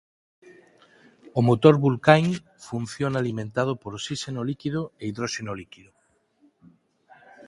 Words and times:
O 1.37 1.39
motor 1.49 1.73
Vulcain 1.83 2.27
funciona 2.67 3.17
alimentado 3.19 3.71
por 3.81 3.91
osíxeno 3.99 4.41
líquido 4.49 4.81
e 5.01 5.03
hidróxeno 5.11 5.53
líquido. 5.61 5.91